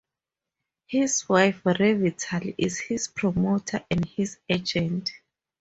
His 0.87 1.29
wife 1.29 1.61
Revital 1.63 2.55
is 2.57 2.79
his 2.79 3.07
promoter 3.07 3.85
and 3.91 4.03
his 4.03 4.39
agent. 4.49 5.11